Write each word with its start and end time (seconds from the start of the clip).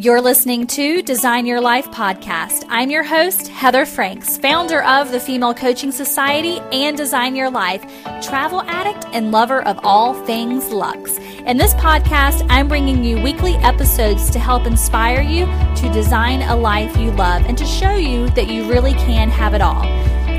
You're 0.00 0.22
listening 0.22 0.66
to 0.68 1.02
Design 1.02 1.44
Your 1.44 1.60
Life 1.60 1.90
podcast. 1.90 2.64
I'm 2.70 2.88
your 2.88 3.02
host, 3.02 3.48
Heather 3.48 3.84
Franks, 3.84 4.38
founder 4.38 4.82
of 4.82 5.12
the 5.12 5.20
Female 5.20 5.52
Coaching 5.52 5.92
Society 5.92 6.58
and 6.72 6.96
Design 6.96 7.36
Your 7.36 7.50
Life, 7.50 7.82
travel 8.22 8.62
addict 8.62 9.04
and 9.12 9.30
lover 9.30 9.60
of 9.60 9.78
all 9.82 10.14
things 10.24 10.70
luxe. 10.70 11.18
In 11.44 11.58
this 11.58 11.74
podcast, 11.74 12.46
I'm 12.48 12.66
bringing 12.66 13.04
you 13.04 13.20
weekly 13.20 13.56
episodes 13.56 14.30
to 14.30 14.38
help 14.38 14.66
inspire 14.66 15.20
you 15.20 15.44
to 15.44 15.92
design 15.92 16.40
a 16.40 16.56
life 16.56 16.96
you 16.96 17.10
love 17.10 17.44
and 17.44 17.58
to 17.58 17.66
show 17.66 17.94
you 17.94 18.30
that 18.30 18.48
you 18.48 18.70
really 18.70 18.94
can 18.94 19.28
have 19.28 19.52
it 19.52 19.60
all. 19.60 19.84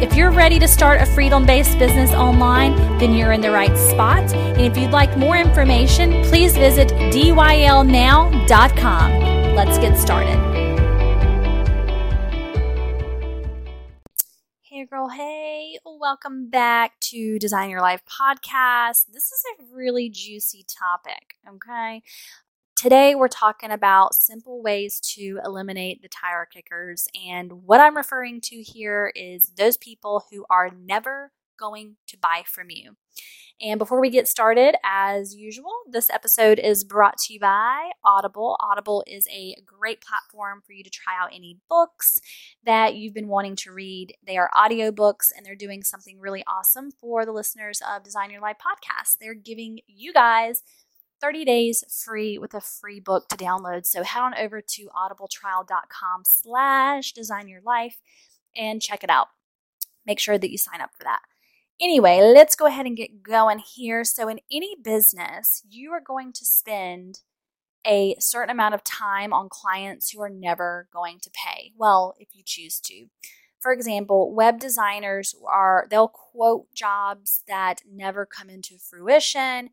If 0.02 0.16
you're 0.16 0.32
ready 0.32 0.58
to 0.58 0.68
start 0.68 1.04
a 1.04 1.06
freedom 1.06 1.46
based 1.46 1.78
business 1.78 2.10
online, 2.14 2.76
then 2.98 3.14
you're 3.14 3.32
in 3.32 3.42
the 3.42 3.52
right 3.52 3.78
spot. 3.78 4.34
And 4.34 4.62
if 4.62 4.76
you'd 4.76 4.90
like 4.90 5.16
more 5.20 5.38
information, 5.38 6.24
please 6.24 6.58
visit 6.58 6.90
dylnow.com. 7.14 8.42
Let's 9.54 9.78
get 9.78 9.98
started. 9.98 10.40
Hey, 14.62 14.86
girl, 14.86 15.10
hey, 15.10 15.78
welcome 15.86 16.50
back 16.50 16.98
to 17.02 17.38
Design 17.38 17.70
Your 17.70 17.82
Life 17.82 18.02
podcast. 18.06 19.08
This 19.12 19.26
is 19.26 19.44
a 19.60 19.76
really 19.76 20.10
juicy 20.10 20.64
topic, 20.64 21.36
okay? 21.48 22.02
Today, 22.78 23.14
we're 23.14 23.28
talking 23.28 23.72
about 23.72 24.16
simple 24.16 24.64
ways 24.64 25.02
to 25.16 25.42
eliminate 25.44 26.02
the 26.02 26.08
tire 26.08 26.48
kickers. 26.52 27.10
And 27.30 27.64
what 27.64 27.82
I'm 27.82 27.98
referring 27.98 28.40
to 28.46 28.64
here 28.64 29.12
is 29.16 29.52
those 29.58 29.76
people 29.76 30.24
who 30.32 30.46
are 30.50 30.72
never 30.74 31.34
going 31.60 31.98
to 32.08 32.18
buy 32.18 32.44
from 32.46 32.70
you. 32.70 32.96
And 33.62 33.78
before 33.78 34.02
we 34.02 34.10
get 34.10 34.28
started, 34.28 34.76
as 34.84 35.36
usual, 35.36 35.72
this 35.88 36.10
episode 36.10 36.58
is 36.58 36.84
brought 36.84 37.20
to 37.20 37.34
you 37.34 37.40
by 37.40 37.92
Audible. 38.04 38.58
Audible 38.60 39.04
is 39.06 39.28
a 39.32 39.56
great 39.68 40.02
platform 40.02 40.64
for 40.66 40.74
you 40.74 40.84
to 40.84 40.90
try 40.90 41.14
out 41.22 41.30
any 41.32 41.60
books 41.70 42.20
that 42.66 42.96
you've 42.96 43.14
been 43.14 43.28
wanting 43.28 43.56
to 43.58 43.72
read. 43.72 44.16
They 44.26 44.36
are 44.38 44.50
audiobooks 44.56 45.28
and 45.36 45.46
they're 45.46 45.54
doing 45.54 45.84
something 45.84 46.20
really 46.20 46.44
awesome 46.48 46.90
for 46.90 47.24
the 47.24 47.32
listeners 47.32 47.84
of 47.88 48.04
Design 48.04 48.32
Your 48.32 48.42
Life 48.42 48.58
podcast. 48.58 49.18
They're 49.20 49.36
giving 49.36 49.82
you 49.86 50.12
guys 50.12 50.64
30 51.22 51.46
days 51.46 51.84
free 52.04 52.40
with 52.40 52.56
a 52.56 52.62
free 52.62 53.00
book 53.00 53.30
to 53.30 53.38
download. 53.38 53.86
So 53.86 54.02
head 54.02 54.22
on 54.22 54.34
over 54.40 54.60
to 54.60 54.90
audibletrial.com 54.90 56.24
slash 56.26 57.12
design 57.12 57.48
your 57.48 57.62
life 57.62 58.00
and 58.56 58.82
check 58.82 59.04
it 59.04 59.12
out. 59.12 59.28
Make 60.04 60.20
sure 60.20 60.40
that 60.40 60.50
you 60.50 60.58
sign 60.58 60.82
up 60.82 60.90
for 60.98 61.04
that. 61.04 61.20
Anyway, 61.82 62.22
let's 62.22 62.56
go 62.56 62.68
ahead 62.68 62.86
and 62.86 62.96
get 62.96 63.24
going 63.24 63.60
here. 63.60 64.04
So 64.04 64.28
in 64.28 64.40
any 64.52 64.76
business, 64.82 65.64
you 65.68 65.92
are 65.92 66.02
going 66.02 66.32
to 66.34 66.46
spend 66.46 67.22
a 67.88 68.16
certain 68.20 68.52
amount 68.52 68.76
of 68.76 68.84
time 68.84 69.34
on 69.34 69.50
clients 69.50 70.12
who 70.12 70.22
are 70.22 70.30
never 70.30 70.88
going 70.94 71.20
to 71.22 71.32
pay. 71.32 71.72
Well, 71.76 72.14
if 72.20 72.30
you 72.34 72.44
choose 72.46 72.80
to. 72.82 73.08
For 73.60 73.72
example, 73.72 74.34
web 74.34 74.60
designers 74.60 75.34
are 75.50 75.88
they'll 75.90 76.08
quote 76.08 76.72
jobs 76.74 77.44
that 77.48 77.82
never 77.92 78.26
come 78.28 78.50
into 78.50 78.78
fruition 78.78 79.72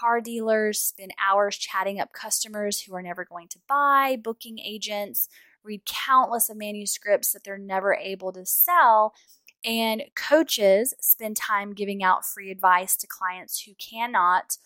car 0.00 0.20
dealers 0.20 0.80
spend 0.80 1.12
hours 1.22 1.56
chatting 1.56 2.00
up 2.00 2.12
customers 2.12 2.82
who 2.82 2.94
are 2.94 3.02
never 3.02 3.24
going 3.24 3.48
to 3.48 3.58
buy, 3.68 4.16
booking 4.16 4.58
agents 4.58 5.28
read 5.62 5.82
countless 5.84 6.48
of 6.48 6.56
manuscripts 6.56 7.32
that 7.32 7.44
they're 7.44 7.58
never 7.58 7.94
able 7.94 8.32
to 8.32 8.46
sell, 8.46 9.12
and 9.64 10.04
coaches 10.16 10.94
spend 11.00 11.36
time 11.36 11.74
giving 11.74 12.02
out 12.02 12.24
free 12.24 12.50
advice 12.50 12.96
to 12.96 13.06
clients 13.06 13.62
who 13.62 13.72
cannot 13.74 14.56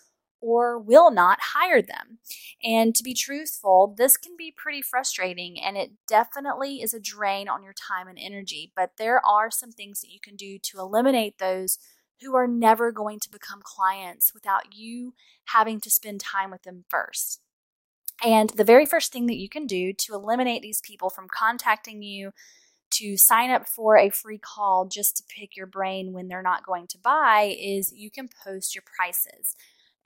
or 0.40 0.78
will 0.78 1.10
not 1.10 1.38
hire 1.40 1.80
them. 1.80 2.18
And 2.62 2.94
to 2.94 3.02
be 3.02 3.14
truthful, 3.14 3.94
this 3.96 4.16
can 4.18 4.36
be 4.36 4.52
pretty 4.54 4.82
frustrating 4.82 5.58
and 5.58 5.76
it 5.76 5.92
definitely 6.06 6.82
is 6.82 6.92
a 6.92 7.00
drain 7.00 7.48
on 7.48 7.62
your 7.62 7.72
time 7.72 8.08
and 8.08 8.18
energy. 8.20 8.70
But 8.76 8.92
there 8.98 9.24
are 9.24 9.50
some 9.50 9.72
things 9.72 10.00
that 10.00 10.10
you 10.10 10.20
can 10.20 10.36
do 10.36 10.58
to 10.58 10.78
eliminate 10.78 11.38
those 11.38 11.78
who 12.20 12.36
are 12.36 12.46
never 12.46 12.92
going 12.92 13.20
to 13.20 13.30
become 13.30 13.60
clients 13.62 14.32
without 14.34 14.74
you 14.74 15.14
having 15.46 15.80
to 15.80 15.90
spend 15.90 16.20
time 16.20 16.50
with 16.50 16.62
them 16.62 16.84
first. 16.88 17.40
And 18.24 18.50
the 18.50 18.64
very 18.64 18.86
first 18.86 19.12
thing 19.12 19.26
that 19.26 19.36
you 19.38 19.48
can 19.48 19.66
do 19.66 19.92
to 19.92 20.14
eliminate 20.14 20.62
these 20.62 20.80
people 20.80 21.10
from 21.10 21.26
contacting 21.28 22.02
you 22.02 22.32
to 22.98 23.16
sign 23.16 23.50
up 23.50 23.68
for 23.68 23.96
a 23.96 24.10
free 24.10 24.38
call 24.38 24.86
just 24.86 25.16
to 25.16 25.22
pick 25.28 25.56
your 25.56 25.66
brain 25.66 26.12
when 26.12 26.28
they're 26.28 26.42
not 26.42 26.66
going 26.66 26.86
to 26.88 26.98
buy 26.98 27.56
is 27.58 27.92
you 27.92 28.10
can 28.10 28.28
post 28.44 28.74
your 28.74 28.84
prices. 28.96 29.54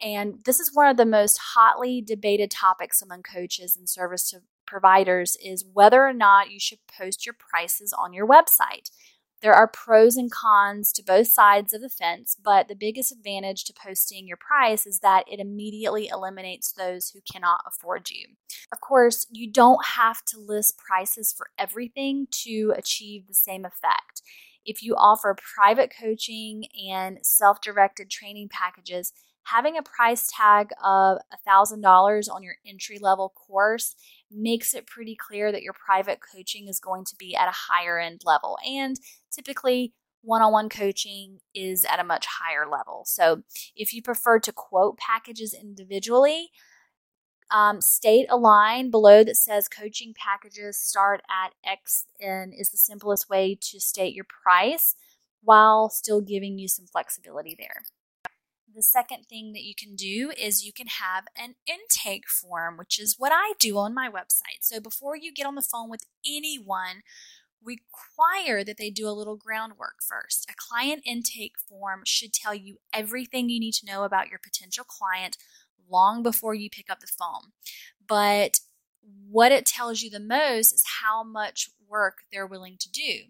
And 0.00 0.44
this 0.44 0.60
is 0.60 0.75
one 0.75 0.88
of 0.88 0.97
the 0.97 1.04
most 1.04 1.38
hotly 1.54 2.00
debated 2.00 2.50
topics 2.50 3.03
among 3.03 3.22
coaches 3.22 3.77
and 3.77 3.88
service 3.88 4.34
providers 4.66 5.37
is 5.43 5.65
whether 5.72 6.06
or 6.06 6.12
not 6.12 6.50
you 6.50 6.60
should 6.60 6.78
post 6.87 7.27
your 7.27 7.34
prices 7.34 7.93
on 7.93 8.12
your 8.12 8.27
website. 8.27 8.91
There 9.41 9.54
are 9.54 9.69
pros 9.69 10.16
and 10.16 10.31
cons 10.31 10.93
to 10.93 11.03
both 11.03 11.28
sides 11.28 11.72
of 11.72 11.81
the 11.81 11.88
fence, 11.88 12.37
but 12.43 12.66
the 12.66 12.75
biggest 12.75 13.12
advantage 13.12 13.65
to 13.65 13.72
posting 13.72 14.26
your 14.26 14.37
price 14.37 14.84
is 14.84 14.99
that 15.00 15.25
it 15.31 15.38
immediately 15.38 16.09
eliminates 16.09 16.72
those 16.72 17.10
who 17.10 17.21
cannot 17.31 17.60
afford 17.66 18.10
you. 18.10 18.27
Of 18.72 18.81
course, 18.81 19.27
you 19.31 19.50
don't 19.50 19.84
have 19.97 20.25
to 20.27 20.41
list 20.41 20.78
prices 20.78 21.32
for 21.37 21.48
everything 21.56 22.27
to 22.44 22.75
achieve 22.77 23.28
the 23.28 23.34
same 23.34 23.65
effect. 23.65 24.22
If 24.65 24.82
you 24.82 24.97
offer 24.97 25.34
private 25.56 25.93
coaching 25.98 26.65
and 26.91 27.19
self 27.22 27.60
directed 27.60 28.10
training 28.10 28.48
packages, 28.50 29.12
having 29.50 29.76
a 29.76 29.82
price 29.82 30.31
tag 30.34 30.70
of 30.84 31.19
$1,000 31.47 32.31
on 32.31 32.42
your 32.42 32.56
entry 32.66 32.98
level 32.98 33.31
course 33.31 33.94
makes 34.31 34.75
it 34.75 34.86
pretty 34.86 35.16
clear 35.16 35.50
that 35.53 35.62
your 35.62 35.72
private 35.72 36.20
coaching 36.20 36.69
is 36.69 36.81
going 36.81 37.04
to 37.04 37.16
be 37.16 37.34
at 37.34 37.48
a 37.48 37.54
higher 37.70 37.98
end 37.98 38.22
level. 38.25 38.59
And 38.66 38.97
typically, 39.31 39.92
one 40.22 40.42
on 40.42 40.53
one 40.53 40.69
coaching 40.69 41.38
is 41.54 41.84
at 41.84 42.00
a 42.00 42.04
much 42.04 42.26
higher 42.26 42.66
level. 42.69 43.04
So, 43.06 43.42
if 43.76 43.94
you 43.94 44.03
prefer 44.03 44.38
to 44.41 44.53
quote 44.53 44.98
packages 44.98 45.54
individually, 45.54 46.50
um, 47.50 47.80
state 47.80 48.26
a 48.28 48.36
line 48.36 48.91
below 48.91 49.25
that 49.25 49.36
says 49.36 49.69
coaching 49.69 50.12
packages 50.15 50.76
start 50.76 51.22
at 51.30 51.54
X 51.65 52.04
and 52.20 52.53
is 52.53 52.70
the 52.70 52.76
simplest 52.76 53.30
way 53.30 53.56
to 53.60 53.80
state 53.80 54.15
your 54.15 54.26
price 54.26 54.97
while 55.42 55.88
still 55.88 56.20
giving 56.20 56.59
you 56.59 56.69
some 56.69 56.86
flexibility 56.86 57.56
there. 57.59 57.84
The 58.78 58.83
second 58.84 59.25
thing 59.25 59.55
that 59.55 59.65
you 59.65 59.75
can 59.75 59.97
do 59.97 60.31
is 60.39 60.65
you 60.65 60.72
can 60.72 60.87
have 60.87 61.25
an 61.37 61.56
intake 61.66 62.28
form, 62.28 62.77
which 62.77 63.00
is 63.00 63.16
what 63.19 63.33
I 63.34 63.55
do 63.59 63.77
on 63.77 63.93
my 63.93 64.09
website. 64.09 64.61
So 64.61 64.78
before 64.78 65.16
you 65.16 65.33
get 65.33 65.47
on 65.47 65.56
the 65.56 65.62
phone 65.62 65.91
with 65.91 66.05
anyone, 66.25 67.03
require 67.61 68.62
that 68.62 68.77
they 68.77 68.91
do 68.91 69.09
a 69.09 69.11
little 69.11 69.34
groundwork 69.34 69.97
first. 70.00 70.49
A 70.49 70.55
client 70.56 71.03
intake 71.05 71.56
form 71.69 72.03
should 72.06 72.33
tell 72.33 72.55
you 72.55 72.77
everything 72.93 73.49
you 73.49 73.59
need 73.59 73.75
to 73.75 73.87
know 73.87 74.05
about 74.05 74.28
your 74.28 74.39
potential 74.39 74.84
client 74.84 75.37
long 75.91 76.22
before 76.22 76.55
you 76.55 76.71
pick 76.71 76.89
up 76.89 77.00
the 77.00 77.09
phone. 77.09 77.50
But 78.06 78.60
what 79.28 79.50
it 79.50 79.66
tells 79.66 80.03
you 80.03 80.09
the 80.10 80.21
most 80.21 80.72
is 80.72 80.84
how 81.00 81.25
much 81.25 81.69
work 81.89 82.19
they're 82.31 82.47
willing 82.47 82.77
to 82.78 82.89
do. 82.89 83.22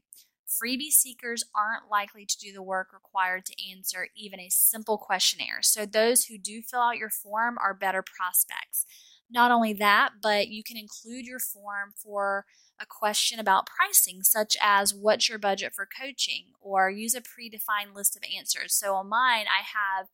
Freebie 0.49 0.91
seekers 0.91 1.45
aren't 1.55 1.91
likely 1.91 2.25
to 2.25 2.39
do 2.39 2.53
the 2.53 2.63
work 2.63 2.89
required 2.93 3.45
to 3.47 3.71
answer 3.71 4.09
even 4.17 4.41
a 4.41 4.49
simple 4.49 4.97
questionnaire. 4.97 5.61
So, 5.63 5.85
those 5.85 6.25
who 6.25 6.39
do 6.39 6.63
fill 6.63 6.81
out 6.81 6.97
your 6.97 7.11
form 7.11 7.59
are 7.59 7.75
better 7.75 8.03
prospects. 8.03 8.87
Not 9.31 9.51
only 9.51 9.75
that, 9.75 10.15
but 10.23 10.49
you 10.49 10.63
can 10.63 10.77
include 10.79 11.27
your 11.27 11.39
form 11.39 11.93
for 11.97 12.47
a 12.81 12.87
question 12.87 13.39
about 13.39 13.67
pricing, 13.67 14.23
such 14.23 14.57
as 14.61 14.95
what's 14.95 15.29
your 15.29 15.39
budget 15.39 15.75
for 15.75 15.87
coaching, 15.87 16.47
or 16.61 16.89
use 16.91 17.15
a 17.15 17.21
predefined 17.21 17.95
list 17.95 18.17
of 18.17 18.23
answers. 18.37 18.75
So, 18.75 18.95
on 18.95 19.09
mine, 19.09 19.47
I 19.47 19.63
have 19.63 20.09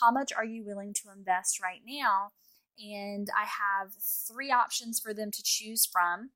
how 0.00 0.10
much 0.10 0.32
are 0.32 0.44
you 0.44 0.64
willing 0.64 0.92
to 0.94 1.10
invest 1.16 1.62
right 1.62 1.80
now? 1.86 2.32
And 2.78 3.28
I 3.36 3.44
have 3.44 3.92
three 4.00 4.52
options 4.52 5.00
for 5.00 5.12
them 5.12 5.30
to 5.32 5.42
choose 5.42 5.86
from 5.86 6.30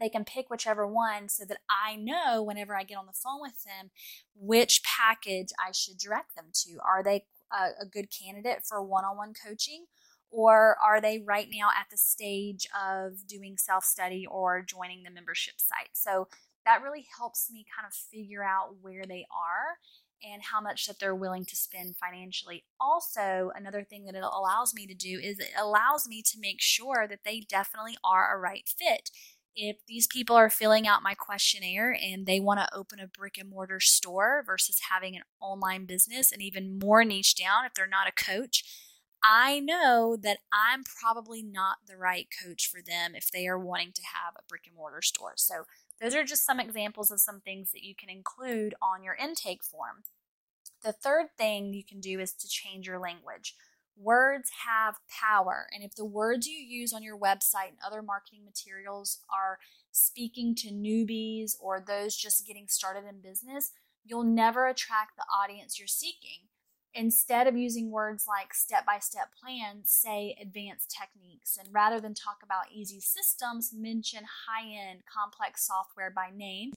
they 0.00 0.08
can 0.08 0.24
pick 0.24 0.48
whichever 0.48 0.86
one 0.86 1.28
so 1.28 1.44
that 1.44 1.58
I 1.68 1.96
know 1.96 2.42
whenever 2.42 2.76
I 2.76 2.84
get 2.84 2.96
on 2.96 3.06
the 3.06 3.12
phone 3.12 3.40
with 3.40 3.64
them 3.64 3.90
which 4.34 4.82
package 4.82 5.48
I 5.58 5.72
should 5.72 5.98
direct 5.98 6.34
them 6.34 6.46
to. 6.64 6.78
Are 6.84 7.02
they 7.02 7.24
a, 7.52 7.82
a 7.82 7.86
good 7.86 8.08
candidate 8.10 8.64
for 8.66 8.82
one 8.82 9.04
on 9.04 9.16
one 9.16 9.34
coaching? 9.34 9.86
Or 10.30 10.76
are 10.82 11.00
they 11.00 11.18
right 11.18 11.48
now 11.52 11.70
at 11.76 11.90
the 11.90 11.96
stage 11.96 12.66
of 12.80 13.26
doing 13.26 13.56
self 13.58 13.84
study 13.84 14.26
or 14.26 14.62
joining 14.62 15.02
the 15.02 15.10
membership 15.10 15.54
site? 15.58 15.90
So 15.92 16.28
that 16.64 16.82
really 16.82 17.06
helps 17.18 17.50
me 17.50 17.66
kind 17.74 17.86
of 17.86 17.94
figure 17.94 18.44
out 18.44 18.76
where 18.80 19.04
they 19.06 19.26
are 19.30 19.78
and 20.22 20.42
how 20.42 20.60
much 20.60 20.86
that 20.86 20.98
they're 21.00 21.14
willing 21.14 21.44
to 21.46 21.56
spend 21.56 21.96
financially. 21.96 22.64
Also, 22.78 23.50
another 23.56 23.82
thing 23.82 24.04
that 24.04 24.14
it 24.14 24.22
allows 24.22 24.74
me 24.74 24.86
to 24.86 24.94
do 24.94 25.18
is 25.18 25.38
it 25.38 25.50
allows 25.58 26.06
me 26.06 26.22
to 26.22 26.38
make 26.38 26.60
sure 26.60 27.06
that 27.08 27.20
they 27.24 27.40
definitely 27.40 27.96
are 28.04 28.34
a 28.34 28.38
right 28.38 28.68
fit 28.68 29.10
if 29.56 29.76
these 29.86 30.06
people 30.06 30.36
are 30.36 30.50
filling 30.50 30.86
out 30.86 31.02
my 31.02 31.14
questionnaire 31.14 31.96
and 32.00 32.26
they 32.26 32.40
want 32.40 32.60
to 32.60 32.74
open 32.74 33.00
a 33.00 33.06
brick 33.06 33.36
and 33.38 33.50
mortar 33.50 33.80
store 33.80 34.42
versus 34.46 34.80
having 34.90 35.16
an 35.16 35.22
online 35.40 35.84
business 35.84 36.32
and 36.32 36.40
even 36.42 36.78
more 36.78 37.04
niche 37.04 37.34
down 37.34 37.64
if 37.64 37.74
they're 37.74 37.86
not 37.86 38.08
a 38.08 38.12
coach, 38.12 38.64
I 39.22 39.60
know 39.60 40.16
that 40.22 40.38
I'm 40.52 40.82
probably 40.84 41.42
not 41.42 41.78
the 41.86 41.96
right 41.96 42.26
coach 42.42 42.68
for 42.68 42.80
them 42.80 43.14
if 43.14 43.30
they 43.30 43.46
are 43.46 43.58
wanting 43.58 43.92
to 43.92 44.02
have 44.02 44.34
a 44.36 44.42
brick 44.48 44.62
and 44.66 44.76
mortar 44.76 45.02
store. 45.02 45.34
So, 45.36 45.64
those 46.00 46.14
are 46.14 46.24
just 46.24 46.46
some 46.46 46.58
examples 46.58 47.10
of 47.10 47.20
some 47.20 47.40
things 47.40 47.72
that 47.72 47.82
you 47.84 47.94
can 47.94 48.08
include 48.08 48.74
on 48.80 49.02
your 49.04 49.14
intake 49.14 49.62
form. 49.62 50.04
The 50.82 50.92
third 50.92 51.26
thing 51.36 51.74
you 51.74 51.84
can 51.84 52.00
do 52.00 52.20
is 52.20 52.32
to 52.32 52.48
change 52.48 52.86
your 52.86 52.98
language. 52.98 53.54
Words 54.02 54.50
have 54.66 54.96
power, 55.10 55.66
and 55.74 55.84
if 55.84 55.94
the 55.94 56.06
words 56.06 56.46
you 56.46 56.56
use 56.56 56.94
on 56.94 57.02
your 57.02 57.18
website 57.18 57.68
and 57.68 57.78
other 57.84 58.00
marketing 58.00 58.46
materials 58.46 59.18
are 59.28 59.58
speaking 59.92 60.54
to 60.54 60.68
newbies 60.68 61.52
or 61.60 61.84
those 61.86 62.16
just 62.16 62.46
getting 62.46 62.66
started 62.66 63.04
in 63.06 63.20
business, 63.20 63.72
you'll 64.04 64.24
never 64.24 64.66
attract 64.66 65.16
the 65.16 65.24
audience 65.30 65.78
you're 65.78 65.86
seeking. 65.86 66.48
Instead 66.94 67.46
of 67.46 67.58
using 67.58 67.90
words 67.90 68.24
like 68.26 68.54
step 68.54 68.86
by 68.86 68.98
step 68.98 69.28
plan, 69.38 69.82
say 69.84 70.34
advanced 70.40 70.90
techniques. 70.98 71.58
And 71.58 71.68
rather 71.70 72.00
than 72.00 72.14
talk 72.14 72.38
about 72.42 72.72
easy 72.72 73.00
systems, 73.00 73.70
mention 73.76 74.24
high 74.48 74.66
end, 74.66 75.02
complex 75.12 75.66
software 75.66 76.10
by 76.10 76.30
name. 76.34 76.72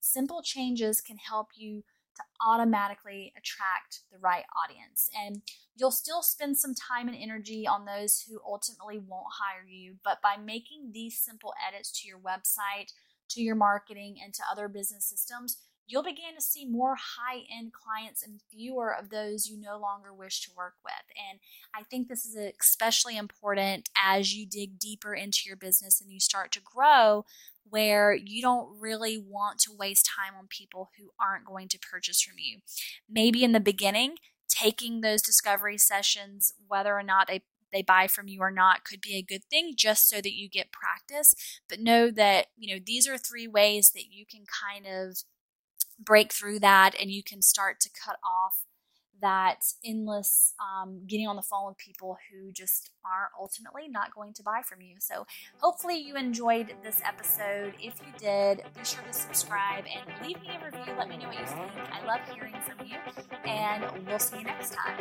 Simple 0.00 0.40
changes 0.40 1.00
can 1.00 1.16
help 1.16 1.48
you 1.56 1.82
to 2.16 2.22
automatically 2.44 3.32
attract 3.36 4.02
the 4.12 4.18
right 4.18 4.44
audience. 4.64 5.08
And 5.16 5.42
you'll 5.76 5.90
still 5.90 6.22
spend 6.22 6.58
some 6.58 6.74
time 6.74 7.08
and 7.08 7.16
energy 7.16 7.66
on 7.66 7.84
those 7.84 8.24
who 8.28 8.40
ultimately 8.46 8.98
won't 8.98 9.26
hire 9.40 9.66
you. 9.66 9.96
But 10.04 10.22
by 10.22 10.36
making 10.36 10.90
these 10.92 11.18
simple 11.18 11.52
edits 11.66 11.90
to 12.00 12.08
your 12.08 12.18
website, 12.18 12.92
to 13.30 13.40
your 13.40 13.56
marketing, 13.56 14.16
and 14.22 14.34
to 14.34 14.42
other 14.50 14.68
business 14.68 15.08
systems, 15.08 15.58
you'll 15.90 16.04
begin 16.04 16.36
to 16.36 16.40
see 16.40 16.64
more 16.64 16.94
high 16.94 17.42
end 17.52 17.72
clients 17.72 18.22
and 18.22 18.40
fewer 18.50 18.94
of 18.94 19.10
those 19.10 19.48
you 19.48 19.60
no 19.60 19.78
longer 19.78 20.14
wish 20.14 20.40
to 20.42 20.50
work 20.56 20.74
with. 20.84 20.92
And 21.30 21.40
I 21.74 21.82
think 21.82 22.08
this 22.08 22.24
is 22.24 22.36
especially 22.60 23.16
important 23.16 23.90
as 23.96 24.32
you 24.32 24.46
dig 24.46 24.78
deeper 24.78 25.14
into 25.14 25.40
your 25.46 25.56
business 25.56 26.00
and 26.00 26.12
you 26.12 26.20
start 26.20 26.52
to 26.52 26.60
grow, 26.60 27.24
where 27.68 28.14
you 28.14 28.40
don't 28.40 28.80
really 28.80 29.18
want 29.18 29.58
to 29.60 29.76
waste 29.76 30.08
time 30.16 30.38
on 30.38 30.46
people 30.48 30.90
who 30.98 31.10
aren't 31.20 31.44
going 31.44 31.68
to 31.68 31.78
purchase 31.78 32.22
from 32.22 32.36
you. 32.38 32.58
Maybe 33.08 33.42
in 33.42 33.52
the 33.52 33.60
beginning, 33.60 34.14
taking 34.48 35.00
those 35.00 35.22
discovery 35.22 35.78
sessions, 35.78 36.52
whether 36.68 36.96
or 36.96 37.02
not 37.02 37.26
they 37.26 37.42
they 37.72 37.82
buy 37.82 38.08
from 38.08 38.26
you 38.26 38.40
or 38.40 38.50
not 38.50 38.84
could 38.84 39.00
be 39.00 39.14
a 39.14 39.22
good 39.22 39.44
thing 39.44 39.74
just 39.76 40.08
so 40.08 40.16
that 40.16 40.32
you 40.32 40.48
get 40.48 40.72
practice 40.72 41.36
but 41.68 41.78
know 41.78 42.10
that 42.10 42.46
you 42.56 42.74
know 42.74 42.82
these 42.84 43.06
are 43.06 43.16
three 43.16 43.46
ways 43.46 43.92
that 43.94 44.06
you 44.10 44.26
can 44.26 44.42
kind 44.44 44.86
of 44.86 45.22
break 46.04 46.32
through 46.32 46.58
that 46.60 46.94
and 47.00 47.10
you 47.10 47.22
can 47.22 47.42
start 47.42 47.80
to 47.80 47.90
cut 47.90 48.16
off 48.24 48.64
that 49.20 49.64
endless 49.84 50.54
um, 50.60 51.00
getting 51.06 51.26
on 51.26 51.36
the 51.36 51.42
phone 51.42 51.68
with 51.68 51.76
people 51.78 52.16
who 52.30 52.52
just 52.52 52.90
are 53.04 53.30
ultimately 53.38 53.88
not 53.88 54.14
going 54.14 54.32
to 54.34 54.42
buy 54.42 54.62
from 54.64 54.80
you. 54.80 54.96
So, 54.98 55.26
hopefully, 55.58 55.96
you 55.96 56.16
enjoyed 56.16 56.74
this 56.82 57.00
episode. 57.04 57.74
If 57.80 58.00
you 58.00 58.12
did, 58.18 58.62
be 58.76 58.84
sure 58.84 59.02
to 59.02 59.12
subscribe 59.12 59.84
and 59.86 60.26
leave 60.26 60.40
me 60.42 60.50
a 60.60 60.64
review. 60.64 60.94
Let 60.98 61.08
me 61.08 61.16
know 61.16 61.28
what 61.28 61.38
you 61.38 61.46
think. 61.46 61.72
I 61.92 62.04
love 62.06 62.20
hearing 62.34 62.54
from 62.66 62.86
you, 62.86 62.96
and 63.44 64.06
we'll 64.06 64.18
see 64.18 64.38
you 64.38 64.44
next 64.44 64.74
time. 64.74 64.96